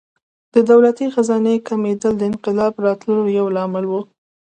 د 0.53 0.55
دولتي 0.71 1.05
خزانې 1.15 1.55
کمېدل 1.69 2.13
د 2.17 2.21
انقلاب 2.31 2.73
راتلو 2.85 3.21
یو 3.39 3.45
لامل 3.55 3.85
و. 3.87 3.93